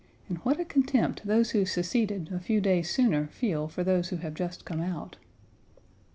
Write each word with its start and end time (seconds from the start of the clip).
And 0.27 0.39
what 0.39 0.59
a 0.59 0.65
contempt 0.65 1.21
those 1.27 1.51
who 1.51 1.63
seceded 1.63 2.31
a 2.31 2.39
few 2.39 2.59
days 2.59 2.89
sooner 2.89 3.27
feel 3.27 3.67
for 3.67 3.83
those 3.83 4.09
who 4.09 4.15
have 4.15 4.33
just 4.33 4.65
come 4.65 4.81
out! 4.81 5.17